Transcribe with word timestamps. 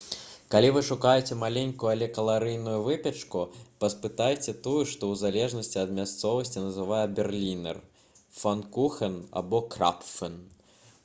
калі 0.53 0.69
вы 0.75 0.81
шукаеце 0.85 1.35
маленькую 1.41 1.89
але 1.95 2.07
каларыйную 2.15 2.77
выпечку 2.87 3.43
паспытайце 3.85 4.55
тую 4.69 4.79
што 4.93 5.03
ў 5.11 5.19
залежнасці 5.25 5.79
ад 5.83 5.93
мясцовасці 5.99 6.65
называецца 6.65 7.15
берлінер 7.21 7.81
пфанкухен 8.23 9.21
або 9.43 9.63
крапфен 9.77 10.43